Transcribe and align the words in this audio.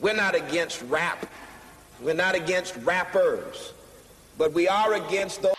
We're 0.00 0.14
not 0.14 0.34
against 0.34 0.82
rap. 0.82 1.26
We're 2.00 2.14
not 2.14 2.34
against 2.34 2.76
rappers. 2.78 3.74
But 4.38 4.54
we 4.54 4.66
are 4.66 4.94
against 4.94 5.42
those. 5.42 5.54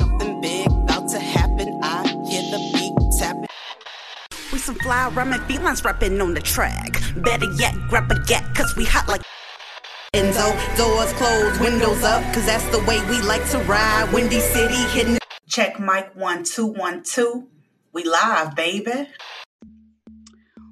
Something 0.00 0.40
big 0.40 0.66
about 0.66 1.08
to 1.10 1.20
happen. 1.20 1.80
I 1.84 2.02
hear 2.28 2.42
the 2.50 2.58
beat 2.74 3.18
tapping. 3.20 3.46
We 4.52 4.58
some 4.58 4.74
fly 4.76 5.08
rhyming 5.10 5.40
felines 5.42 5.84
rapping 5.84 6.20
on 6.20 6.34
the 6.34 6.40
track. 6.40 7.00
Better 7.16 7.46
yet, 7.52 7.74
grab 7.88 8.10
a 8.10 8.18
gat, 8.26 8.54
cause 8.56 8.74
we 8.76 8.84
hot 8.84 9.06
like. 9.08 9.22
Enzo, 10.14 10.76
doors 10.76 11.12
closed, 11.12 11.60
windows 11.60 12.02
up, 12.02 12.22
cause 12.34 12.46
that's 12.46 12.66
the 12.70 12.82
way 12.84 13.00
we 13.08 13.20
like 13.22 13.48
to 13.50 13.58
ride. 13.60 14.10
Windy 14.12 14.40
City 14.40 14.82
hitting. 14.90 15.18
Check 15.48 15.78
mic 15.78 16.10
one 16.16 16.42
two 16.42 16.66
one 16.66 17.04
two. 17.04 17.46
We 17.92 18.02
live, 18.02 18.56
baby. 18.56 19.08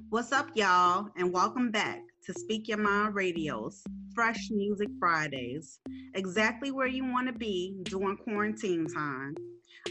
What's 0.09 0.31
up, 0.31 0.49
y'all, 0.53 1.09
and 1.15 1.31
welcome 1.31 1.71
back 1.71 2.04
to 2.25 2.33
Speak 2.33 2.67
Your 2.67 2.79
Mind 2.79 3.13
Radio's 3.13 3.83
Fresh 4.15 4.49
Music 4.49 4.87
Fridays, 4.97 5.79
exactly 6.15 6.71
where 6.71 6.87
you 6.87 7.05
want 7.05 7.27
to 7.27 7.33
be 7.33 7.75
during 7.83 8.17
quarantine 8.17 8.87
time. 8.87 9.35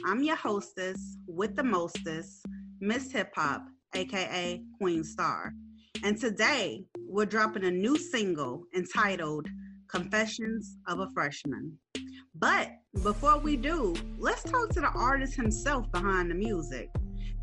I'm 0.04 0.20
your 0.20 0.34
hostess 0.34 1.16
with 1.28 1.54
the 1.54 1.62
mostest, 1.62 2.44
Miss 2.80 3.12
Hip 3.12 3.30
Hop, 3.36 3.64
aka 3.94 4.60
Queen 4.80 5.04
Star. 5.04 5.52
And 6.02 6.18
today 6.18 6.84
we're 7.06 7.24
dropping 7.24 7.66
a 7.66 7.70
new 7.70 7.96
single 7.96 8.64
entitled 8.74 9.46
Confessions 9.88 10.76
of 10.88 10.98
a 10.98 11.08
Freshman. 11.14 11.78
But 12.34 12.70
before 13.04 13.38
we 13.38 13.56
do, 13.56 13.94
let's 14.18 14.42
talk 14.42 14.70
to 14.70 14.80
the 14.80 14.90
artist 14.90 15.36
himself 15.36 15.90
behind 15.92 16.32
the 16.32 16.34
music. 16.34 16.90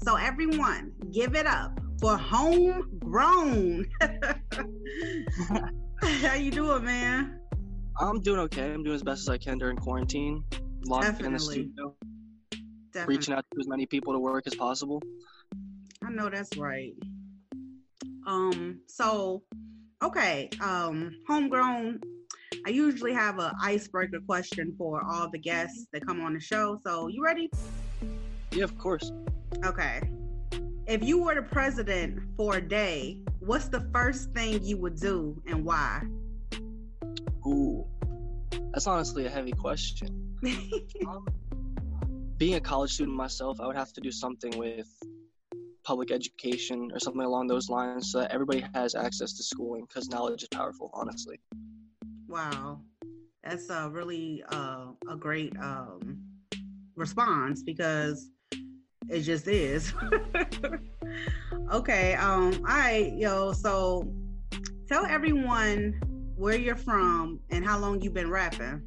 So, 0.03 0.17
everyone, 0.17 0.92
give 1.14 1.36
it 1.36 1.45
up 1.45 1.80
for 2.02 2.17
homegrown. 2.17 3.88
How 6.02 6.33
you 6.33 6.52
doing, 6.52 6.83
man? 6.83 7.39
I'm 7.99 8.19
doing 8.21 8.39
okay. 8.41 8.71
I'm 8.71 8.83
doing 8.83 8.95
as 8.95 9.03
best 9.03 9.21
as 9.21 9.30
I 9.30 9.38
can 9.38 9.58
during 9.58 9.77
quarantine. 9.77 10.43
Locked 10.85 11.21
in 11.21 11.33
the 11.33 11.39
studio, 11.39 11.95
Definitely. 12.91 13.16
reaching 13.16 13.33
out 13.35 13.45
to 13.53 13.59
as 13.59 13.67
many 13.67 13.85
people 13.85 14.13
to 14.13 14.19
work 14.19 14.47
as 14.47 14.55
possible. 14.55 15.02
I 16.03 16.09
know 16.09 16.30
that's 16.30 16.58
right. 16.58 16.93
Um, 18.25 18.80
so 18.88 19.43
okay, 20.03 20.49
um, 20.59 21.11
homegrown. 21.27 21.99
I 22.65 22.69
usually 22.69 23.13
have 23.13 23.39
a 23.39 23.53
icebreaker 23.61 24.19
question 24.27 24.73
for 24.77 25.02
all 25.08 25.30
the 25.31 25.39
guests 25.39 25.88
that 25.93 26.05
come 26.05 26.21
on 26.21 26.33
the 26.33 26.39
show. 26.39 26.80
So 26.83 27.08
you 27.08 27.23
ready? 27.23 27.49
Yeah, 28.52 28.65
of 28.65 28.77
course. 28.77 29.11
Okay. 29.65 30.02
If 30.88 31.03
you 31.03 31.21
were 31.21 31.36
the 31.36 31.43
president 31.43 32.19
for 32.36 32.58
a 32.58 32.61
day, 32.61 33.19
what's 33.42 33.67
the 33.70 33.81
first 33.92 34.31
thing 34.31 34.64
you 34.64 34.78
would 34.78 34.95
do 34.95 35.42
and 35.47 35.66
why? 35.66 36.03
Ooh, 37.45 37.86
that's 38.72 38.88
honestly 38.88 39.25
a 39.25 39.30
heavy 39.30 39.52
question. 39.52 40.38
Um, 41.08 41.25
being 42.38 42.56
a 42.56 42.61
college 42.61 42.94
student 42.94 43.17
myself, 43.17 43.60
I 43.60 43.67
would 43.67 43.76
have 43.76 43.92
to 43.93 44.02
do 44.02 44.11
something 44.11 44.58
with 44.58 44.88
public 45.83 46.11
education 46.11 46.92
or 46.93 46.99
something 46.99 47.23
along 47.23 47.48
those 47.48 47.67
lines 47.70 48.11
so 48.11 48.20
that 48.20 48.32
everybody 48.32 48.64
has 48.76 48.93
access 48.93 49.33
to 49.33 49.44
schooling 49.44 49.86
because 49.88 50.08
knowledge 50.10 50.44
is 50.44 50.49
powerful, 50.49 50.92
honestly. 50.94 51.39
wow, 52.27 52.80
that's 53.44 53.70
a 53.70 53.89
really 53.89 54.44
uh, 54.49 54.86
a 55.10 55.15
great 55.15 55.54
um, 55.60 56.21
response 56.95 57.64
because 57.64 58.30
it 59.10 59.21
just 59.21 59.48
is. 59.48 59.94
okay, 61.71 62.14
um, 62.15 62.54
all 62.67 62.76
right, 62.77 63.14
yo. 63.14 63.54
So 63.54 64.11
tell 64.87 65.05
everyone 65.05 65.99
where 66.36 66.58
you're 66.58 66.76
from 66.76 67.39
and 67.49 67.65
how 67.65 67.80
long 67.80 68.02
you've 68.02 68.14
been 68.14 68.30
rapping. 68.30 68.82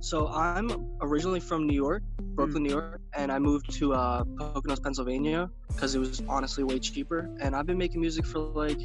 So 0.00 0.28
I'm 0.28 0.70
originally 1.00 1.40
from 1.40 1.66
New 1.66 1.74
York, 1.74 2.02
Brooklyn, 2.20 2.62
New 2.62 2.70
York, 2.70 3.00
and 3.16 3.32
I 3.32 3.38
moved 3.38 3.72
to 3.74 3.94
uh, 3.94 4.24
Poconos, 4.24 4.82
Pennsylvania, 4.82 5.50
because 5.68 5.94
it 5.94 5.98
was 5.98 6.22
honestly 6.28 6.62
way 6.62 6.78
cheaper. 6.78 7.30
And 7.40 7.56
I've 7.56 7.66
been 7.66 7.78
making 7.78 8.00
music 8.00 8.24
for 8.24 8.38
like 8.38 8.78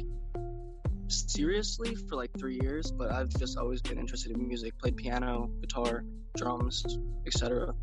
seriously 1.08 1.94
for 1.94 2.16
like 2.16 2.30
three 2.36 2.58
years, 2.60 2.90
but 2.90 3.12
I've 3.12 3.28
just 3.28 3.56
always 3.58 3.80
been 3.80 3.98
interested 3.98 4.32
in 4.32 4.46
music. 4.46 4.76
Played 4.78 4.96
piano, 4.96 5.50
guitar, 5.60 6.04
drums, 6.36 6.84
etc. 7.26 7.74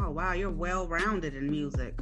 Oh 0.00 0.10
wow, 0.10 0.32
you're 0.32 0.50
well 0.50 0.86
rounded 0.86 1.34
in 1.34 1.50
music. 1.50 1.94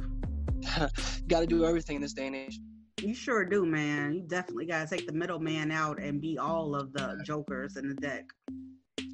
Got 1.27 1.41
to 1.41 1.47
do 1.47 1.65
everything 1.65 1.97
in 1.97 2.01
this 2.01 2.13
day 2.13 2.27
and 2.27 2.35
age. 2.35 2.59
You 3.01 3.13
sure 3.13 3.45
do, 3.45 3.65
man. 3.65 4.15
You 4.15 4.23
definitely 4.27 4.65
gotta 4.65 4.89
take 4.89 5.05
the 5.05 5.13
middleman 5.13 5.71
out 5.71 6.01
and 6.01 6.19
be 6.19 6.39
all 6.39 6.73
of 6.73 6.91
the 6.93 7.21
jokers 7.23 7.77
in 7.77 7.87
the 7.87 7.93
deck. 7.93 8.25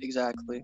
Exactly. 0.02 0.64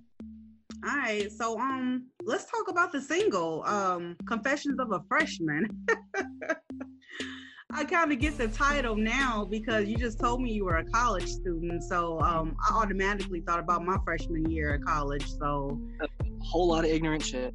All 0.87 0.95
right, 0.95 1.29
so 1.29 1.59
um, 1.59 2.07
let's 2.23 2.45
talk 2.45 2.69
about 2.69 2.93
the 2.93 3.01
single, 3.01 3.63
um, 3.65 4.15
"Confessions 4.25 4.79
of 4.79 4.93
a 4.93 5.03
Freshman." 5.09 5.67
I 7.71 7.83
kind 7.83 8.11
of 8.11 8.19
get 8.19 8.37
the 8.37 8.47
title 8.47 8.95
now 8.95 9.45
because 9.45 9.87
you 9.87 9.97
just 9.97 10.19
told 10.19 10.41
me 10.41 10.51
you 10.51 10.63
were 10.65 10.77
a 10.77 10.85
college 10.85 11.27
student, 11.27 11.83
so 11.83 12.19
um, 12.21 12.55
I 12.69 12.75
automatically 12.75 13.41
thought 13.41 13.59
about 13.59 13.83
my 13.83 13.97
freshman 14.05 14.49
year 14.49 14.75
at 14.75 14.83
college. 14.83 15.29
So 15.37 15.79
a 16.01 16.07
Whole 16.41 16.69
lot 16.69 16.85
of 16.85 16.89
ignorant 16.89 17.23
shit. 17.23 17.53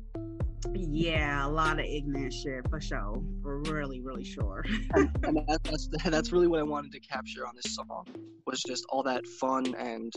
Yeah, 0.73 1.47
a 1.47 1.49
lot 1.49 1.79
of 1.79 1.85
ignorant 1.85 2.33
shit 2.33 2.69
for 2.69 2.81
sure, 2.81 3.23
for 3.43 3.61
really, 3.63 4.01
really 4.01 4.25
sure. 4.25 4.65
and 4.95 5.37
that, 5.49 5.61
that's 5.65 5.89
that's 6.05 6.33
really 6.33 6.47
what 6.47 6.61
I 6.61 6.63
wanted 6.63 6.93
to 6.93 7.01
capture 7.01 7.47
on 7.47 7.55
this 7.57 7.75
song 7.75 8.07
was 8.47 8.63
just 8.63 8.85
all 8.89 9.03
that 9.05 9.27
fun 9.27 9.75
and 9.77 10.13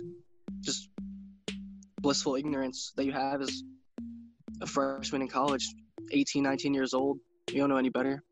just 0.62 0.90
blissful 2.02 2.36
ignorance 2.36 2.94
that 2.96 3.06
you 3.06 3.12
have 3.12 3.42
as 3.42 3.64
a 4.62 4.66
freshman 4.66 5.22
in 5.22 5.28
college 5.28 5.68
18 6.12 6.44
19 6.44 6.74
years 6.74 6.94
old 6.94 7.20
you 7.52 7.58
don't 7.58 7.70
know 7.70 7.78
any 7.78 7.90
better 7.90 8.24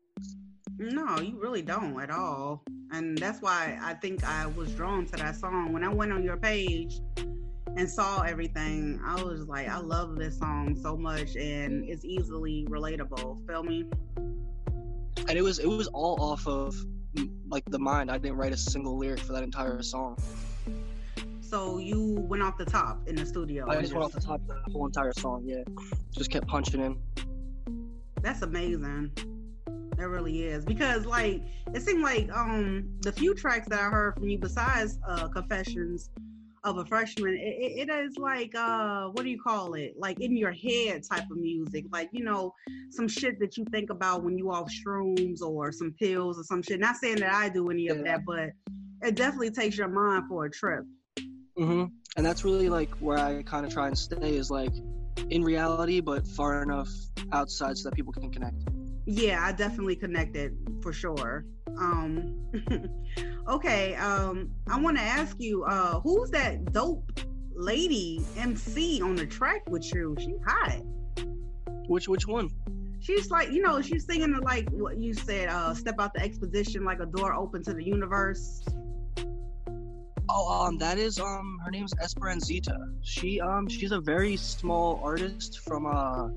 No, 0.78 1.20
you 1.20 1.38
really 1.38 1.62
don't 1.62 1.98
at 2.00 2.10
all. 2.10 2.62
And 2.90 3.16
that's 3.18 3.40
why 3.40 3.78
I 3.82 3.94
think 3.94 4.24
I 4.24 4.46
was 4.46 4.72
drawn 4.72 5.06
to 5.06 5.16
that 5.16 5.36
song. 5.36 5.72
When 5.72 5.82
I 5.82 5.88
went 5.88 6.12
on 6.12 6.22
your 6.22 6.36
page 6.36 7.00
and 7.76 7.88
saw 7.88 8.22
everything, 8.22 9.00
I 9.04 9.22
was 9.22 9.46
like, 9.46 9.68
I 9.68 9.78
love 9.78 10.16
this 10.16 10.38
song 10.38 10.76
so 10.80 10.96
much 10.96 11.36
and 11.36 11.84
it's 11.88 12.04
easily 12.04 12.66
relatable. 12.68 13.46
Feel 13.46 13.62
me? 13.62 13.84
and 15.28 15.36
it 15.36 15.42
was 15.42 15.58
it 15.58 15.66
was 15.66 15.88
all 15.88 16.20
off 16.20 16.46
of 16.46 16.76
like 17.48 17.64
the 17.70 17.78
mind 17.78 18.10
i 18.10 18.18
didn't 18.18 18.36
write 18.36 18.52
a 18.52 18.56
single 18.56 18.96
lyric 18.98 19.18
for 19.18 19.32
that 19.32 19.42
entire 19.42 19.82
song 19.82 20.16
So 21.40 21.78
you 21.78 22.12
went 22.28 22.42
off 22.42 22.58
the 22.58 22.64
top 22.66 23.08
in 23.08 23.16
the 23.16 23.24
studio. 23.24 23.68
i 23.68 23.80
just 23.80 23.92
went 23.94 24.04
off 24.04 24.12
the 24.12 24.20
top 24.20 24.40
of 24.42 24.48
the 24.48 24.72
whole 24.72 24.84
entire 24.86 25.12
song 25.14 25.42
yeah 25.46 25.62
just 26.12 26.30
kept 26.30 26.46
punching 26.46 26.80
in 26.80 26.98
That's 28.20 28.42
amazing. 28.42 29.10
That 29.96 30.08
really 30.08 30.42
is 30.44 30.64
because 30.64 31.06
like 31.06 31.42
it 31.72 31.80
seemed 31.82 32.02
like 32.02 32.30
um 32.36 32.86
the 33.00 33.12
few 33.12 33.34
tracks 33.34 33.66
that 33.68 33.80
I 33.80 33.84
heard 33.84 34.14
from 34.14 34.28
you 34.28 34.38
besides 34.38 34.98
uh 35.08 35.28
Confessions 35.28 36.10
of 36.66 36.78
a 36.78 36.84
Freshman, 36.84 37.34
it, 37.34 37.88
it 37.88 37.90
is 37.90 38.18
like 38.18 38.54
uh 38.54 39.06
what 39.06 39.22
do 39.22 39.30
you 39.30 39.40
call 39.40 39.74
it? 39.74 39.94
Like 39.96 40.20
in 40.20 40.36
your 40.36 40.52
head 40.52 41.02
type 41.10 41.30
of 41.30 41.38
music, 41.38 41.86
like 41.92 42.10
you 42.12 42.24
know 42.24 42.52
some 42.90 43.08
shit 43.08 43.38
that 43.40 43.56
you 43.56 43.64
think 43.70 43.90
about 43.90 44.24
when 44.24 44.36
you 44.36 44.50
off 44.50 44.70
shrooms 44.70 45.40
or 45.40 45.72
some 45.72 45.94
pills 45.98 46.38
or 46.38 46.44
some 46.44 46.62
shit. 46.62 46.80
Not 46.80 46.96
saying 46.96 47.16
that 47.20 47.32
I 47.32 47.48
do 47.48 47.70
any 47.70 47.88
of 47.88 48.04
that, 48.04 48.24
but 48.26 48.50
it 49.02 49.14
definitely 49.14 49.50
takes 49.50 49.78
your 49.78 49.88
mind 49.88 50.24
for 50.28 50.44
a 50.46 50.50
trip. 50.50 50.84
Mm-hmm. 51.58 51.84
and 52.18 52.26
that's 52.26 52.44
really 52.44 52.68
like 52.68 52.90
where 52.96 53.16
i 53.16 53.42
kind 53.42 53.64
of 53.64 53.72
try 53.72 53.86
and 53.86 53.96
stay 53.96 54.36
is 54.36 54.50
like 54.50 54.74
in 55.30 55.42
reality 55.42 56.00
but 56.00 56.28
far 56.28 56.62
enough 56.62 56.90
outside 57.32 57.78
so 57.78 57.88
that 57.88 57.96
people 57.96 58.12
can 58.12 58.30
connect 58.30 58.62
Yeah, 59.06 59.38
I 59.42 59.52
definitely 59.52 59.96
connected 59.96 60.52
for 60.82 60.92
sure. 60.92 61.44
Um 61.78 62.50
okay, 63.48 63.94
um 63.96 64.50
I 64.68 64.78
want 64.80 64.96
to 64.96 65.02
ask 65.02 65.36
you 65.38 65.64
uh 65.64 66.00
who's 66.00 66.30
that 66.30 66.72
dope 66.72 67.10
lady 67.54 68.24
MC 68.36 69.00
on 69.02 69.16
the 69.16 69.26
track 69.26 69.68
with 69.68 69.84
you? 69.94 70.16
She 70.18 70.34
hot. 70.46 70.82
which 71.88 72.08
which 72.08 72.26
one 72.26 72.50
She's 72.98 73.30
like, 73.30 73.52
you 73.52 73.62
know, 73.62 73.80
she's 73.82 74.04
singing 74.04 74.32
the, 74.32 74.40
like 74.40 74.68
what 74.70 74.98
you 74.98 75.14
said, 75.14 75.48
uh 75.48 75.74
step 75.74 75.96
out 76.00 76.12
the 76.14 76.20
exposition 76.22 76.84
like 76.84 77.00
a 77.00 77.06
door 77.06 77.34
open 77.34 77.62
to 77.64 77.72
the 77.72 77.84
universe. 77.84 78.64
Oh, 80.28 80.66
um, 80.66 80.76
that 80.78 80.98
is 80.98 81.20
um, 81.20 81.58
her 81.64 81.70
name's 81.70 81.94
Esperanzita. 81.94 82.76
She 83.02 83.40
um, 83.40 83.68
she's 83.68 83.92
a 83.92 84.00
very 84.00 84.36
small 84.36 85.00
artist 85.02 85.60
from 85.60 85.86
uh, 85.86 86.28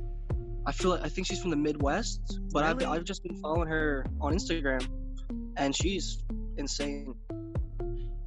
I 0.66 0.72
feel 0.72 0.92
like, 0.92 1.02
I 1.04 1.10
think 1.10 1.26
she's 1.26 1.42
from 1.42 1.50
the 1.50 1.56
Midwest, 1.58 2.40
but 2.52 2.64
Really? 2.64 2.86
I've 2.86 3.00
I've 3.00 3.04
just 3.04 3.24
been 3.24 3.36
following 3.38 3.68
her 3.68 4.06
on 4.22 4.34
Instagram, 4.34 4.88
and 5.58 5.76
she's 5.76 6.24
insane. 6.60 7.16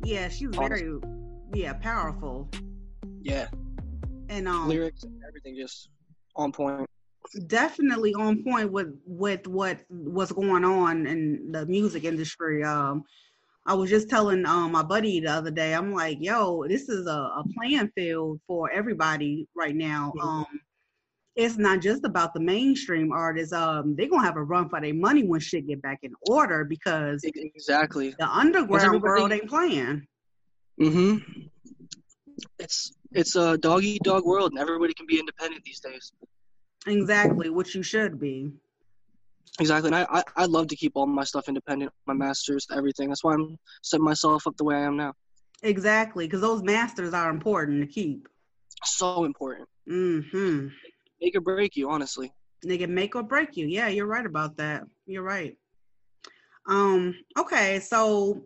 Yeah, 0.02 0.28
she's 0.28 0.48
very 0.50 0.98
yeah 1.54 1.74
powerful 1.74 2.48
Yeah, 3.20 3.48
and 4.28 4.48
um 4.48 4.68
lyrics 4.68 5.04
and 5.04 5.22
everything 5.28 5.54
just 5.56 5.90
on 6.34 6.50
point. 6.50 6.88
definitely 7.46 8.14
on 8.14 8.42
point 8.42 8.72
with 8.72 8.88
with 9.06 9.46
what 9.46 9.78
what's 9.88 10.32
going 10.32 10.64
on 10.64 11.06
in 11.06 11.52
the 11.52 11.66
music 11.66 12.04
industry. 12.04 12.64
Um, 12.64 13.04
I 13.64 13.74
was 13.74 13.90
just 13.90 14.08
telling 14.08 14.44
um 14.46 14.72
my 14.72 14.82
buddy 14.82 15.20
the 15.20 15.30
other 15.30 15.50
day, 15.50 15.74
I'm 15.74 15.92
like, 15.92 16.18
yo, 16.20 16.64
this 16.66 16.88
is 16.88 17.06
a, 17.06 17.10
a 17.10 17.44
playing 17.56 17.90
field 17.94 18.40
for 18.46 18.70
everybody 18.72 19.46
right 19.54 19.76
now. 19.76 20.12
Mhm. 20.16 20.22
Um, 20.22 20.46
it's 21.34 21.56
not 21.56 21.80
just 21.80 22.04
about 22.04 22.34
the 22.34 22.40
mainstream 22.40 23.12
artists. 23.12 23.52
Um, 23.52 23.94
they're 23.96 24.08
gonna 24.08 24.24
have 24.24 24.36
a 24.36 24.42
run 24.42 24.68
for 24.68 24.80
their 24.80 24.94
money 24.94 25.24
when 25.24 25.40
shit 25.40 25.66
get 25.66 25.80
back 25.80 26.00
in 26.02 26.12
order 26.28 26.64
because 26.64 27.24
Exactly. 27.24 28.14
the 28.18 28.28
underground 28.28 29.02
world 29.02 29.32
ain't 29.32 29.48
playing. 29.48 30.06
Mm-hmm. 30.80 31.18
It's 32.58 32.92
it's 33.12 33.36
a 33.36 33.56
dog 33.58 33.84
eat 33.84 34.02
dog 34.02 34.24
world, 34.24 34.52
and 34.52 34.60
everybody 34.60 34.94
can 34.94 35.06
be 35.06 35.18
independent 35.18 35.64
these 35.64 35.80
days. 35.80 36.12
Exactly, 36.86 37.50
which 37.50 37.74
you 37.74 37.82
should 37.82 38.18
be. 38.18 38.50
Exactly, 39.60 39.88
and 39.88 39.96
I, 39.96 40.06
I 40.10 40.22
I 40.36 40.44
love 40.46 40.66
to 40.68 40.76
keep 40.76 40.92
all 40.94 41.06
my 41.06 41.24
stuff 41.24 41.48
independent, 41.48 41.92
my 42.06 42.14
masters, 42.14 42.66
everything. 42.74 43.08
That's 43.08 43.24
why 43.24 43.34
I'm 43.34 43.58
setting 43.82 44.04
myself 44.04 44.46
up 44.46 44.56
the 44.56 44.64
way 44.64 44.76
I 44.76 44.82
am 44.82 44.96
now. 44.96 45.14
Exactly, 45.62 46.26
because 46.26 46.40
those 46.40 46.62
masters 46.62 47.14
are 47.14 47.30
important 47.30 47.80
to 47.80 47.86
keep. 47.86 48.28
So 48.84 49.24
important. 49.24 49.68
Mm-hmm. 49.88 50.68
Make 51.22 51.36
or 51.36 51.40
break 51.40 51.76
you, 51.76 51.88
honestly. 51.88 52.32
Nigga, 52.66 52.88
make 52.88 53.14
or 53.14 53.22
break 53.22 53.56
you. 53.56 53.66
Yeah, 53.66 53.88
you're 53.88 54.06
right 54.06 54.26
about 54.26 54.56
that. 54.56 54.84
You're 55.06 55.22
right. 55.22 55.56
Um, 56.68 57.14
okay, 57.38 57.78
so 57.80 58.42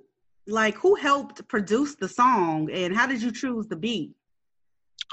like 0.46 0.75
who 0.76 0.94
helped 0.94 1.46
produce 1.49 1.96
the 1.96 2.08
song 2.08 2.70
and 2.70 2.94
how 2.94 3.06
did 3.06 3.20
you 3.23 3.32
choose 3.32 3.67
the 3.67 3.76
beat? 3.76 4.12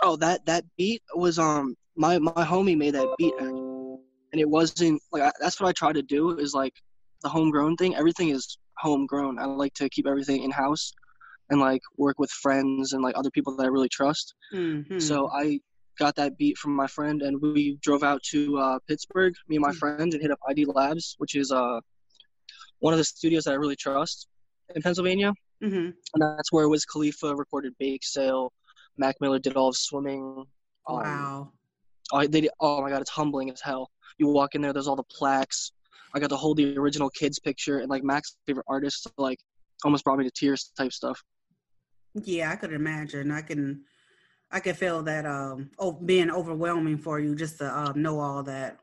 Oh, 0.02 0.16
that 0.18 0.46
that 0.46 0.66
beat 0.78 1.02
was 1.16 1.40
um 1.40 1.76
my 1.96 2.20
my 2.20 2.44
homie 2.46 2.78
made 2.78 2.96
that 2.96 3.08
beat, 3.18 3.34
and 3.40 4.00
it 4.34 4.50
wasn't 4.50 5.02
like 5.12 5.24
I, 5.24 5.32
that's 5.40 5.60
what 5.60 5.70
I 5.70 5.74
try 5.74 5.94
to 5.94 6.02
do 6.02 6.38
is 6.38 6.54
like 6.54 6.74
the 7.24 7.30
homegrown 7.30 7.78
thing. 7.78 7.96
Everything 7.96 8.30
is 8.30 8.58
homegrown. 8.80 9.40
I 9.40 9.46
like 9.46 9.74
to 9.76 9.90
keep 9.90 10.08
everything 10.08 10.44
in 10.44 10.52
house 10.52 10.92
and 11.50 11.60
like 11.60 11.82
work 11.98 12.20
with 12.20 12.32
friends 12.32 12.94
and 12.94 13.04
like 13.04 13.18
other 13.18 13.32
people 13.32 13.56
that 13.56 13.64
I 13.64 13.68
really 13.68 13.90
trust. 13.90 14.34
Mhm. 14.54 15.02
So 15.02 15.30
I 15.30 15.60
got 16.00 16.16
that 16.16 16.38
beat 16.38 16.58
from 16.58 16.76
my 16.76 16.88
friend, 16.88 17.22
and 17.22 17.42
we 17.42 17.78
drove 17.82 18.04
out 18.04 18.22
to 18.32 18.58
uh, 18.58 18.80
Pittsburgh, 18.88 19.34
me 19.48 19.58
and 19.58 19.62
my 19.64 19.72
Mm. 19.72 19.78
friend, 19.78 20.14
and 20.14 20.22
hit 20.22 20.32
up 20.32 20.40
ID 20.48 20.66
Labs, 20.66 21.16
which 21.20 21.36
is 21.36 21.52
uh, 21.52 21.80
one 22.80 22.94
of 22.94 22.98
the 22.98 23.04
studios 23.04 23.44
that 23.46 23.52
I 23.52 23.56
really 23.56 23.76
trust 23.76 24.28
in 24.76 24.82
Pennsylvania. 24.82 25.34
Mhm. 25.62 25.94
And 26.14 26.22
that's 26.22 26.52
where 26.52 26.68
Wiz 26.70 26.86
Khalifa 26.86 27.36
recorded 27.36 27.74
Bake 27.80 28.04
Sale. 28.04 28.52
Mac 28.98 29.16
Miller 29.22 29.40
did 29.40 29.56
all 29.56 29.70
of 29.70 29.78
swimming. 29.78 30.46
Um, 30.88 30.98
Wow. 30.98 31.52
Oh, 32.12 32.28
they 32.28 32.42
did, 32.42 32.52
oh 32.60 32.82
my 32.82 32.90
god, 32.90 33.02
it's 33.02 33.10
humbling 33.10 33.50
as 33.50 33.62
hell. 33.62 33.90
You 34.18 34.28
walk 34.28 34.56
in 34.56 34.62
there, 34.62 34.74
there's 34.74 34.88
all 34.88 34.96
the 34.96 35.04
plaques. 35.04 35.72
I 36.14 36.20
got 36.20 36.30
to 36.30 36.36
hold 36.36 36.58
the 36.58 36.78
original 36.78 37.10
kids 37.10 37.40
picture, 37.40 37.80
and 37.80 37.90
like 37.90 38.04
Mac's 38.04 38.36
favorite 38.46 38.66
artist, 38.68 39.08
like 39.18 39.40
almost 39.84 40.04
brought 40.04 40.20
me 40.20 40.26
to 40.26 40.32
tears 40.32 40.72
type 40.78 40.92
stuff. 40.94 41.24
Yeah, 42.14 42.52
I 42.52 42.56
could 42.58 42.74
imagine. 42.74 43.32
I 43.32 43.42
can 43.42 43.84
I 44.54 44.60
can 44.60 44.76
feel 44.76 45.02
that 45.04 45.26
um 45.26 45.72
oh, 45.80 45.92
being 45.92 46.30
overwhelming 46.30 47.00
for 47.00 47.20
you 47.20 47.36
just 47.36 47.58
to 47.58 47.78
um, 47.78 48.02
know 48.02 48.20
all 48.20 48.44
that. 48.44 48.78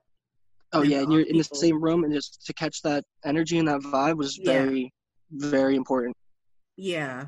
Oh 0.73 0.83
yeah, 0.83 1.05
you're 1.09 1.23
in 1.23 1.39
the 1.39 1.45
same 1.45 1.81
room, 1.81 2.05
and 2.05 2.13
just 2.13 2.45
to 2.47 2.53
catch 2.53 2.83
that 2.83 3.05
energy 3.25 3.59
and 3.59 3.69
that 3.69 3.81
vibe 3.81 4.17
was 4.17 4.37
Yeah. 4.37 4.53
very, 4.53 4.93
very 5.31 5.77
important. 5.77 6.17
Yeah. 6.77 7.27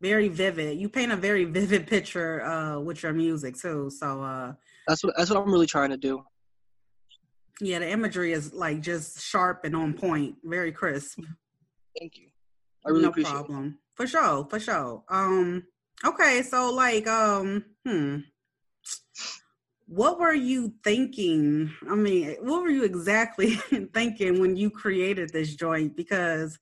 Very 0.00 0.28
vivid. 0.28 0.78
You 0.78 0.88
paint 0.88 1.12
a 1.12 1.16
very 1.16 1.44
vivid 1.58 1.86
picture 1.86 2.44
uh 2.44 2.80
with 2.80 3.02
your 3.04 3.12
music 3.12 3.56
too. 3.56 3.90
So 3.90 4.22
uh 4.22 4.52
That's 4.88 5.04
what 5.04 5.14
that's 5.16 5.30
what 5.30 5.38
I'm 5.40 5.52
really 5.52 5.66
trying 5.66 5.90
to 5.90 5.96
do. 5.96 6.22
yeah, 7.60 7.78
the 7.78 7.88
imagery 7.88 8.32
is 8.32 8.52
like 8.52 8.80
just 8.80 9.22
sharp 9.22 9.64
and 9.64 9.76
on 9.76 9.92
point, 9.94 10.34
very 10.42 10.72
crisp. 10.72 11.20
Thank 11.98 12.16
you. 12.16 12.28
I 12.84 12.90
really 12.90 13.04
no 13.04 13.10
appreciate 13.10 13.30
it. 13.30 13.36
problem. 13.36 13.78
For 13.94 14.06
sure, 14.08 14.46
for 14.50 14.58
sure. 14.58 15.04
Um 15.08 15.64
okay, 16.04 16.42
so 16.42 16.72
like 16.72 17.06
um 17.06 17.64
hmm 17.86 18.18
what 19.86 20.18
were 20.18 20.32
you 20.32 20.72
thinking? 20.82 21.70
I 21.90 21.94
mean, 21.94 22.36
what 22.40 22.62
were 22.62 22.70
you 22.70 22.84
exactly 22.84 23.50
thinking 23.94 24.40
when 24.40 24.56
you 24.56 24.70
created 24.70 25.30
this 25.32 25.54
joint 25.54 25.96
because 25.96 26.58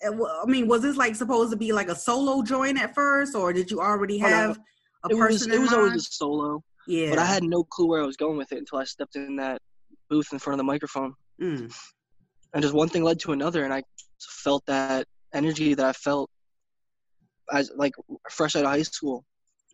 it 0.00 0.08
I 0.10 0.46
mean, 0.46 0.66
was 0.66 0.82
this 0.82 0.96
like 0.96 1.16
supposed 1.16 1.50
to 1.50 1.56
be 1.56 1.72
like 1.72 1.88
a 1.88 1.94
solo 1.96 2.42
joint 2.42 2.80
at 2.80 2.94
first 2.94 3.34
or 3.34 3.52
did 3.52 3.70
you 3.70 3.80
already 3.80 4.18
Oh, 4.18 4.28
no. 4.28 4.34
have 4.34 4.58
a 5.04 5.10
It 5.10 5.14
was 5.14 5.42
person 5.42 5.52
it 5.52 5.54
in 5.56 5.60
was 5.60 5.70
mind? 5.70 5.78
always 5.78 6.08
a 6.08 6.12
solo, 6.12 6.62
yeah. 6.86 7.10
but 7.10 7.18
I 7.18 7.26
had 7.26 7.42
no 7.42 7.62
clue 7.64 7.88
where 7.88 8.02
I 8.02 8.06
was 8.06 8.16
going 8.16 8.38
with 8.38 8.52
it 8.52 8.58
until 8.58 8.78
I 8.78 8.84
stepped 8.84 9.16
in 9.16 9.36
that 9.36 9.60
booth 10.08 10.28
in 10.32 10.38
front 10.38 10.54
of 10.54 10.58
the 10.58 10.64
microphone. 10.64 11.14
Mm, 11.40 11.70
and 12.54 12.62
just 12.62 12.74
one 12.74 12.88
thing 12.88 13.04
led 13.04 13.20
to 13.20 13.32
another 13.32 13.64
and 13.64 13.72
i 13.72 13.82
felt 14.20 14.64
that 14.66 15.06
energy 15.34 15.74
that 15.74 15.84
i 15.86 15.92
felt 15.92 16.30
as 17.52 17.70
like 17.76 17.94
fresh 18.30 18.56
out 18.56 18.64
of 18.64 18.70
high 18.70 18.82
school 18.82 19.24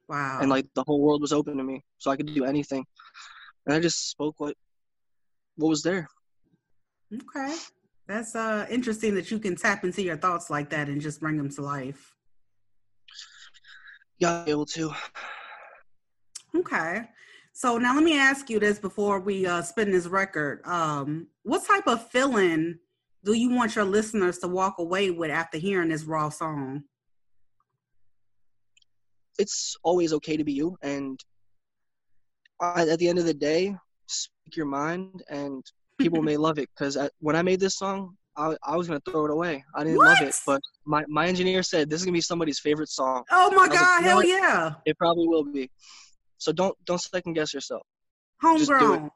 wow. 0.08 0.38
and 0.40 0.50
like 0.50 0.66
the 0.74 0.84
whole 0.86 1.00
world 1.00 1.20
was 1.20 1.32
open 1.32 1.56
to 1.56 1.64
me 1.64 1.82
so 1.98 2.10
i 2.10 2.16
could 2.16 2.32
do 2.34 2.44
anything 2.44 2.84
and 3.66 3.74
i 3.74 3.80
just 3.80 4.10
spoke 4.10 4.34
what 4.38 4.54
what 5.56 5.68
was 5.68 5.82
there 5.82 6.08
Okay. 7.14 7.54
That's 8.08 8.34
uh 8.34 8.66
interesting 8.70 9.14
that 9.14 9.30
you 9.30 9.38
can 9.38 9.56
tap 9.56 9.84
into 9.84 10.02
your 10.02 10.16
thoughts 10.16 10.50
like 10.50 10.70
that 10.70 10.88
and 10.88 11.00
just 11.00 11.20
bring 11.20 11.36
them 11.36 11.50
to 11.50 11.62
life. 11.62 12.14
You 14.18 14.26
got 14.26 14.48
able 14.48 14.66
to 14.66 14.92
Okay. 16.54 17.02
So 17.54 17.78
now 17.78 17.94
let 17.94 18.04
me 18.04 18.18
ask 18.18 18.48
you 18.48 18.58
this 18.58 18.78
before 18.78 19.20
we 19.20 19.46
uh 19.46 19.62
spin 19.62 19.90
this 19.90 20.06
record. 20.06 20.62
Um 20.64 21.28
what 21.42 21.66
type 21.66 21.86
of 21.86 22.08
feeling 22.10 22.78
do 23.24 23.34
you 23.34 23.50
want 23.50 23.76
your 23.76 23.84
listeners 23.84 24.38
to 24.38 24.48
walk 24.48 24.78
away 24.78 25.10
with 25.10 25.30
after 25.30 25.58
hearing 25.58 25.90
this 25.90 26.04
raw 26.04 26.28
song? 26.28 26.84
It's 29.38 29.76
always 29.82 30.12
okay 30.12 30.36
to 30.36 30.44
be 30.44 30.52
you 30.52 30.76
and 30.82 31.18
I, 32.60 32.88
at 32.88 32.98
the 32.98 33.08
end 33.08 33.18
of 33.18 33.24
the 33.24 33.34
day 33.34 33.74
speak 34.06 34.56
your 34.56 34.66
mind 34.66 35.22
and 35.28 35.64
people 35.98 36.22
may 36.22 36.36
love 36.36 36.58
it 36.58 36.68
because 36.76 36.96
when 37.20 37.36
i 37.36 37.42
made 37.42 37.60
this 37.60 37.76
song 37.76 38.16
I, 38.36 38.56
I 38.64 38.76
was 38.76 38.88
gonna 38.88 39.00
throw 39.08 39.24
it 39.26 39.30
away 39.30 39.64
i 39.74 39.84
didn't 39.84 39.98
love 39.98 40.20
it 40.20 40.34
but 40.46 40.60
my, 40.84 41.04
my 41.08 41.26
engineer 41.26 41.62
said 41.62 41.88
this 41.88 42.00
is 42.00 42.04
gonna 42.04 42.14
be 42.14 42.20
somebody's 42.20 42.58
favorite 42.58 42.88
song 42.88 43.24
Oh 43.30 43.50
my 43.50 43.62
like, 43.62 43.72
god, 43.72 43.98
you 43.98 44.06
know 44.06 44.10
hell 44.10 44.24
yeah. 44.24 44.74
it 44.86 44.96
probably 44.98 45.28
will 45.28 45.44
be 45.44 45.70
so 46.38 46.52
don't 46.52 46.76
don't 46.84 47.00
second 47.00 47.34
guess 47.34 47.54
yourself 47.54 47.86
Just 48.42 48.68
do 48.68 48.74
it. 48.74 48.78
Homegrown. 48.78 49.10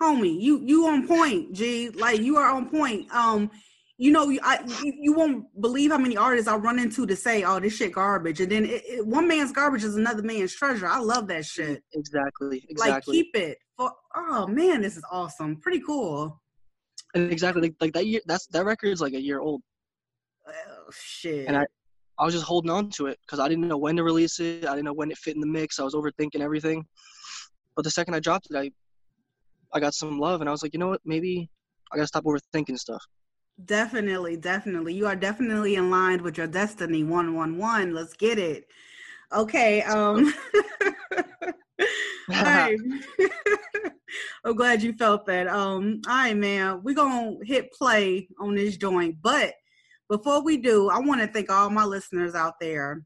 Homie, 0.00 0.40
you 0.40 0.60
you 0.64 0.86
on 0.86 1.08
point, 1.08 1.52
G. 1.52 1.90
Like 1.90 2.20
you 2.20 2.36
are 2.36 2.50
on 2.50 2.70
point. 2.70 3.12
Um 3.12 3.50
you 3.98 4.12
know, 4.12 4.28
you- 4.30 4.40
I, 4.42 4.60
you, 4.82 4.92
you 5.00 5.12
won't 5.12 5.46
believe 5.60 5.90
how 5.90 5.98
many 5.98 6.16
artists 6.16 6.48
I 6.48 6.56
run 6.56 6.78
into 6.78 7.04
to 7.06 7.16
say, 7.16 7.42
"Oh, 7.42 7.58
this 7.58 7.76
shit 7.76 7.92
garbage," 7.92 8.40
and 8.40 8.50
then 8.50 8.64
it, 8.64 8.82
it, 8.86 9.06
one 9.06 9.26
man's 9.28 9.52
garbage 9.52 9.84
is 9.84 9.96
another 9.96 10.22
man's 10.22 10.54
treasure. 10.54 10.86
I 10.86 11.00
love 11.00 11.26
that 11.28 11.42
mm, 11.42 11.50
shit. 11.50 11.82
Exactly. 11.92 12.64
Exactly. 12.68 13.16
Like, 13.18 13.24
keep 13.24 13.36
it. 13.36 13.58
For, 13.76 13.92
oh 14.14 14.46
man, 14.46 14.80
this 14.80 14.96
is 14.96 15.04
awesome. 15.10 15.56
Pretty 15.56 15.80
cool. 15.80 16.40
exactly 17.14 17.62
like, 17.62 17.74
like 17.80 17.92
that 17.94 18.06
year. 18.06 18.20
That's 18.26 18.46
that 18.48 18.64
record's 18.64 19.00
like 19.00 19.14
a 19.14 19.20
year 19.20 19.40
old. 19.40 19.62
Oh, 20.46 20.90
shit. 20.92 21.46
And 21.48 21.56
I- 21.56 21.66
I 22.20 22.24
was 22.24 22.34
just 22.34 22.46
holding 22.46 22.70
on 22.72 22.90
to 22.90 23.06
it 23.06 23.16
because 23.24 23.38
I 23.38 23.46
didn't 23.46 23.68
know 23.68 23.78
when 23.78 23.94
to 23.94 24.02
release 24.02 24.40
it. 24.40 24.66
I 24.66 24.70
didn't 24.70 24.86
know 24.86 24.92
when 24.92 25.12
it 25.12 25.18
fit 25.18 25.36
in 25.36 25.40
the 25.40 25.46
mix. 25.46 25.78
I 25.78 25.84
was 25.84 25.94
overthinking 25.94 26.40
everything. 26.40 26.84
But 27.76 27.84
the 27.84 27.92
second 27.92 28.14
I 28.14 28.18
dropped 28.18 28.48
it, 28.50 28.56
I 28.56 28.72
I 29.72 29.78
got 29.78 29.94
some 29.94 30.18
love, 30.18 30.40
and 30.40 30.48
I 30.48 30.52
was 30.52 30.60
like, 30.62 30.72
you 30.72 30.80
know 30.80 30.88
what? 30.88 31.00
Maybe 31.04 31.48
I 31.92 31.96
gotta 31.96 32.08
stop 32.08 32.24
overthinking 32.24 32.76
stuff. 32.76 33.04
Definitely, 33.64 34.36
definitely. 34.36 34.94
You 34.94 35.06
are 35.06 35.16
definitely 35.16 35.74
in 35.74 35.90
line 35.90 36.22
with 36.22 36.38
your 36.38 36.46
destiny. 36.46 37.02
One, 37.02 37.34
one, 37.34 37.58
one. 37.58 37.92
Let's 37.92 38.14
get 38.14 38.38
it. 38.38 38.66
Okay. 39.32 39.82
Um. 39.82 40.32
I'm 44.44 44.54
glad 44.54 44.82
you 44.82 44.92
felt 44.92 45.26
that. 45.26 45.48
Um. 45.48 46.00
All 46.06 46.14
right, 46.14 46.36
man. 46.36 46.82
We're 46.82 46.94
gonna 46.94 47.36
hit 47.42 47.72
play 47.72 48.28
on 48.38 48.54
this 48.54 48.76
joint, 48.76 49.16
but 49.20 49.54
before 50.08 50.42
we 50.42 50.56
do, 50.56 50.88
I 50.88 50.98
want 50.98 51.20
to 51.20 51.26
thank 51.26 51.50
all 51.50 51.68
my 51.68 51.84
listeners 51.84 52.34
out 52.34 52.54
there, 52.60 53.04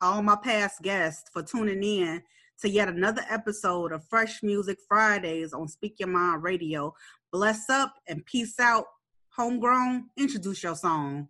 all 0.00 0.22
my 0.22 0.36
past 0.42 0.82
guests 0.82 1.30
for 1.32 1.42
tuning 1.42 1.82
in 1.82 2.22
to 2.60 2.68
yet 2.68 2.88
another 2.88 3.22
episode 3.28 3.92
of 3.92 4.04
Fresh 4.08 4.42
Music 4.42 4.78
Fridays 4.88 5.52
on 5.52 5.68
Speak 5.68 5.96
Your 5.98 6.08
Mind 6.08 6.42
Radio. 6.42 6.94
Bless 7.32 7.70
up 7.70 7.94
and 8.08 8.24
peace 8.26 8.58
out. 8.58 8.84
Homegrown, 9.36 10.10
introduce 10.16 10.62
your 10.62 10.74
song. 10.74 11.28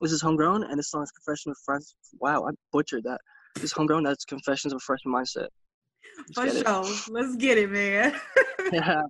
this 0.00 0.12
is 0.12 0.20
homegrown, 0.20 0.62
and 0.62 0.78
this 0.78 0.90
song 0.90 1.02
is 1.02 1.10
Confession 1.10 1.50
of 1.50 1.56
Fresh. 1.64 1.82
Wow, 2.20 2.44
I 2.46 2.50
butchered 2.72 3.04
that. 3.04 3.20
This 3.54 3.64
is 3.64 3.72
homegrown. 3.72 4.04
That's 4.04 4.24
Confessions 4.24 4.72
of 4.72 4.76
a 4.76 4.80
Freshman 4.80 5.14
Mindset. 5.14 5.48
Let's 6.36 6.58
For 6.58 6.64
sure. 6.64 6.84
Let's 7.10 7.36
get 7.36 7.58
it, 7.58 7.70
man. 7.70 8.14
yeah. 8.72 9.02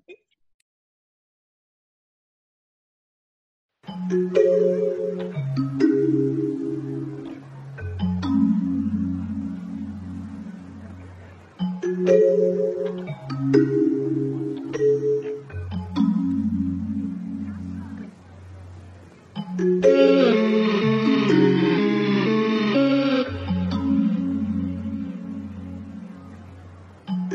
Said 27.27 27.35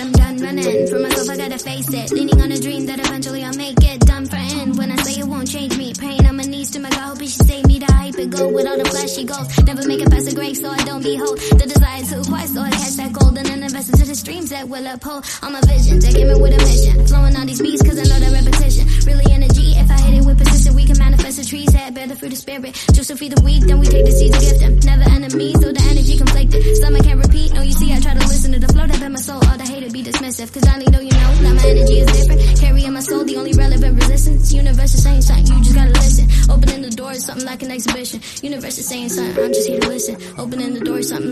I'm 0.00 0.12
done 0.12 0.36
running. 0.38 0.86
For 0.88 0.98
myself, 0.98 1.30
I 1.30 1.38
gotta 1.38 1.58
face 1.58 1.90
it. 1.92 2.12
Leaning 2.12 2.40
on 2.40 2.52
a 2.52 2.60
dream 2.60 2.86
that 2.86 3.00
eventually 3.00 3.42
I'll 3.44 3.56
make 3.56 3.82
it. 3.82 4.00
Done 4.00 4.26
for 4.26 4.36
end. 4.36 4.76
When 4.76 4.92
I 4.92 4.96
say 4.96 5.20
it 5.20 5.26
won't 5.26 5.50
change 5.50 5.78
me. 5.78 5.94
Praying 5.94 6.26
on 6.26 6.36
my 6.36 6.44
knees 6.44 6.70
to 6.72 6.80
my 6.80 6.90
God, 6.90 7.08
hope 7.08 7.20
he 7.20 7.28
should 7.28 7.46
save 7.46 7.64
me 7.66 7.78
to 7.80 7.90
hype 7.92 8.18
it. 8.18 8.28
Go 8.28 8.48
with 8.48 8.66
all 8.66 8.76
the 8.76 8.84
flashy 8.84 9.24
goals. 9.24 9.48
Never 9.64 9.88
make 9.88 10.02
it 10.02 10.10
past 10.10 10.26
the 10.26 10.34
grave, 10.34 10.58
so 10.58 10.68
I 10.68 10.84
don't 10.84 11.02
behold. 11.02 11.38
The 11.38 11.66
desire 11.66 12.02
to 12.02 12.20
acquire, 12.20 12.46
so 12.46 12.60
I 12.60 12.70
catch 12.70 12.96
that 12.96 13.12
gold. 13.14 13.38
And 13.38 13.48
invest 13.48 13.88
into 13.88 14.04
the 14.04 14.14
streams 14.14 14.50
that 14.50 14.68
will 14.68 14.86
uphold 14.86 15.24
all 15.42 15.50
my 15.50 15.62
visions. 15.62 16.04
They 16.04 16.12
came 16.12 16.28
in 16.28 16.38
with 16.42 16.52
a 16.52 16.58
mission. 16.58 16.99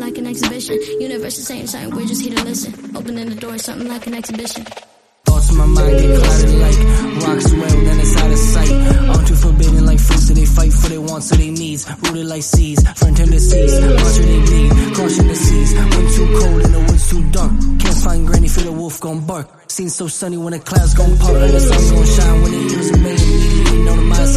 Like 0.09 0.19
an 0.19 0.27
exhibition. 0.27 0.79
Universe 1.01 1.37
is 1.37 1.47
saying 1.47 1.67
something, 1.67 1.95
we're 1.95 2.07
just 2.07 2.23
here 2.23 2.35
to 2.35 2.43
listen. 2.43 2.73
Opening 2.97 3.29
the 3.29 3.35
door 3.35 3.59
something 3.59 3.89
like 3.89 4.07
an 4.07 4.15
exhibition. 4.15 4.65
Thoughts 5.27 5.51
in 5.51 5.59
my 5.59 5.67
mind 5.67 5.99
get 6.01 6.17
clouded 6.19 6.55
like 6.65 6.81
rocks 7.29 7.53
well, 7.53 7.79
then 7.85 8.01
it's 8.01 8.17
out 8.17 8.31
of 8.31 8.39
sight. 8.39 8.73
I'm 9.13 9.25
too 9.27 9.35
forbidden 9.35 9.85
like 9.85 10.01
fruits, 10.01 10.29
so 10.29 10.33
they 10.33 10.47
fight 10.47 10.73
for 10.73 10.89
their 10.89 11.03
wants, 11.03 11.29
so 11.29 11.37
they 11.37 11.51
needs. 11.51 11.85
Rooted 12.03 12.25
like 12.25 12.43
seeds, 12.43 12.83
front 12.99 13.19
tendencies, 13.19 13.73
watching 14.03 14.27
they 14.33 14.41
bleed, 14.49 14.95
crossing 14.95 15.29
the 15.29 15.35
seas. 15.35 15.75
Wind 15.75 16.09
too 16.17 16.27
cold 16.41 16.61
and 16.65 16.75
the 16.75 16.81
woods 16.89 17.11
too 17.11 17.23
dark. 17.31 17.53
Can't 17.81 17.99
find 18.07 18.27
granny, 18.27 18.49
feel 18.49 18.65
the 18.65 18.73
wolf 18.73 19.01
gon' 19.01 19.27
bark. 19.27 19.71
Seen 19.71 19.91
so 19.91 20.09
sunny 20.09 20.39
when 20.39 20.55
the 20.55 20.59
clouds 20.61 20.95
gon' 20.95 21.19
part 21.19 21.37
and 21.37 21.53
the 21.53 21.61
sun 21.61 21.95
gon' 21.95 22.07
shine 22.07 22.43
when 22.43 22.53
the 22.53 22.63
ears 22.73 22.91
are 22.93 22.97
made. 22.97 23.21
Immediately 23.21 23.85
know 23.85 23.97
the 23.97 24.03
mind 24.03 24.29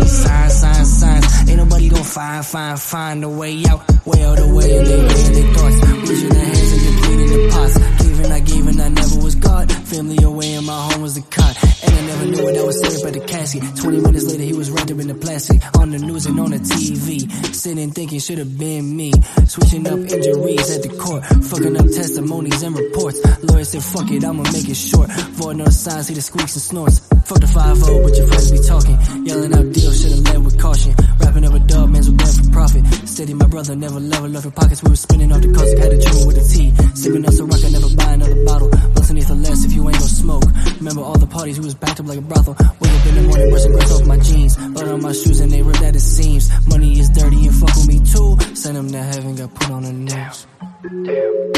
find, 2.32 2.46
find, 2.46 2.80
find 2.80 3.24
a 3.24 3.30
way 3.30 3.64
out. 3.66 3.82
Out 3.82 4.38
the 4.38 4.54
way 4.54 4.68
they 4.68 4.78
in 4.78 4.86
their 4.86 5.54
thoughts. 5.54 6.10
Reaching 6.10 6.30
their 6.30 6.46
hands 6.46 6.72
and 6.72 6.82
depleting 6.88 7.28
the 7.28 7.50
pots. 7.52 8.04
Giving, 8.04 8.32
I 8.32 8.40
gave 8.40 8.68
and 8.68 8.82
I 8.82 8.90
never 8.90 9.18
was 9.24 9.36
God. 9.36 9.72
Family 9.72 10.24
away 10.24 10.54
and 10.54 10.66
my 10.66 10.92
home 10.92 11.02
was 11.02 11.16
the 11.16 11.22
cot. 11.22 11.58
And 11.84 11.94
I 11.94 12.02
never 12.08 12.26
knew 12.28 12.44
what 12.44 12.58
I 12.58 12.64
was 12.64 12.80
saying 12.80 13.04
by 13.04 13.12
the 13.12 13.26
casket. 13.26 13.64
20 13.76 14.00
minutes 14.00 14.26
later 14.26 14.44
he 14.44 14.54
was 14.54 14.72
wrapped 14.72 14.92
up 14.92 15.00
in 15.00 15.08
the 15.08 15.16
plastic. 15.16 15.60
On 15.78 15.92
the 15.92 16.00
news 16.00 16.26
and 16.26 16.40
on 16.40 16.52
the 16.52 16.58
TV. 16.58 17.32
Sitting 17.56 17.92
thinking 17.92 18.20
should've 18.20 18.58
been 18.58 18.96
me. 18.96 19.12
Switching 19.48 19.88
up 19.88 20.00
injuries 20.00 20.70
at 20.72 20.84
the 20.84 20.96
court. 20.98 21.26
Fucking 21.26 21.78
up 21.78 21.86
testimonies 21.86 22.64
and 22.64 22.78
reports. 22.78 23.20
Lawyer 23.44 23.64
said 23.66 23.84
fuck 23.84 24.10
it, 24.12 24.24
I'ma 24.24 24.44
make 24.52 24.70
it 24.70 24.76
short. 24.76 25.12
Void 25.36 25.58
no 25.58 25.66
signs, 25.66 26.08
see 26.08 26.14
the 26.14 26.22
squeaks 26.22 26.56
and 26.56 26.64
snorts. 26.64 27.00
Fuck 27.26 27.40
the 27.40 27.48
5 27.48 27.80
but 27.82 28.18
your 28.18 28.28
friends 28.28 28.52
be 28.52 28.60
talking. 28.60 29.26
Yelling 29.26 29.54
out 29.54 29.74
deals, 29.74 30.02
should've 30.02 30.24
led 30.26 30.46
with 30.46 30.60
caution. 30.60 30.96
Wrapping 31.32 31.48
up 31.48 31.54
a 31.54 31.60
dub, 31.60 31.90
man's 31.90 32.10
with 32.12 32.18
bad 32.18 32.36
for 32.36 32.52
profit. 32.52 32.86
Steady, 33.08 33.34
my 33.34 33.48
brother 33.48 33.74
never 33.74 34.02
level 34.02 34.36
up 34.36 34.44
your 34.44 34.52
pockets. 34.52 34.84
We 34.84 34.90
were 34.90 34.98
spinning 34.98 35.32
off 35.32 35.42
the 35.42 35.54
coast, 35.54 35.78
had 35.78 35.94
a 35.94 35.98
chew 35.98 36.28
with 36.28 36.36
a 36.36 36.44
T. 36.44 36.76
Sipping 36.94 37.26
up 37.26 37.32
so 37.32 37.46
rock, 37.46 37.64
I 37.64 37.70
never 37.70 37.96
buy 37.96 38.12
another 38.12 38.44
bottle. 38.44 38.68
Busting 38.68 39.16
the 39.16 39.36
less 39.36 39.64
if 39.64 39.72
you 39.72 39.88
ain't 39.88 39.98
gon' 39.98 40.10
smoke. 40.10 40.44
Remember 40.80 41.00
all 41.00 41.18
the 41.18 41.28
parties, 41.28 41.58
we 41.58 41.64
was 41.64 41.76
backed 41.76 42.02
up 42.02 42.08
like 42.08 42.18
a 42.18 42.22
brothel. 42.22 42.58
Wake 42.60 42.92
up 42.92 43.06
in 43.08 43.16
the 43.16 43.22
morning, 43.24 43.50
brushing 43.50 43.72
grass 43.72 43.92
off 43.96 44.08
my 44.08 44.18
jeans. 44.20 44.58
Blood 44.58 44.88
on 44.90 45.02
my 45.02 45.14
shoes 45.14 45.40
and 45.40 45.52
they 45.54 45.62
ripped 45.62 45.82
at 45.82 45.94
the 45.94 46.02
seams. 46.02 46.52
Money 46.68 47.00
is 47.00 47.10
dirty 47.12 47.48
and 47.48 47.56
fuck 47.56 47.76
with 47.80 47.88
me 47.88 48.00
too. 48.04 48.36
Send 48.54 48.76
them 48.76 48.92
to 48.92 49.00
heaven, 49.00 49.36
got 49.38 49.56
put 49.56 49.72
on 49.72 49.84
the 49.84 49.94
news. 49.94 50.48
Damn. 50.84 51.52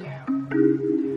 Damn. 0.00 1.07